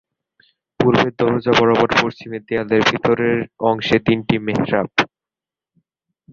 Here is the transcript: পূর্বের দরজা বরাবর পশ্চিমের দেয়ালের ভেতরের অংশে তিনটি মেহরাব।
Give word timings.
পূর্বের 0.79 1.11
দরজা 1.19 1.53
বরাবর 1.57 1.89
পশ্চিমের 2.01 2.43
দেয়ালের 2.47 2.81
ভেতরের 2.89 3.37
অংশে 3.69 3.97
তিনটি 4.07 4.35
মেহরাব। 4.45 4.89